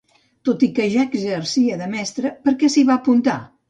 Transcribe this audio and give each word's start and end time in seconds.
Tot 0.47 0.65
i 0.67 0.69
que 0.79 0.87
ja 0.95 1.05
exercia 1.11 1.79
de 1.85 1.93
mestra, 1.95 2.35
per 2.49 2.59
què 2.61 2.75
s'hi 2.77 2.89
va 2.93 3.01
apuntar? 3.03 3.43